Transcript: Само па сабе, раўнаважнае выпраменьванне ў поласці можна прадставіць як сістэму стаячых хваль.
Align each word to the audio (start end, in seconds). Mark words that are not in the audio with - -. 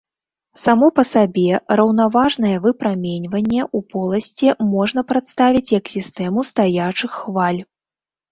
Само 0.59 0.87
па 0.99 1.03
сабе, 1.09 1.57
раўнаважнае 1.79 2.53
выпраменьванне 2.63 3.61
ў 3.65 3.79
поласці 3.91 4.49
можна 4.73 5.05
прадставіць 5.11 5.71
як 5.79 5.85
сістэму 5.95 6.47
стаячых 6.51 7.11
хваль. 7.21 7.61